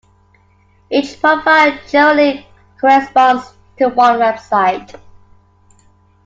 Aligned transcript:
Each 0.89 1.21
profile 1.21 1.77
generally 1.87 2.47
corresponds 2.79 3.53
to 3.77 3.89
one 3.89 4.17
website. 4.17 4.99